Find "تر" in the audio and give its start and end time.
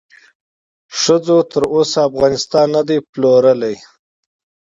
1.51-1.63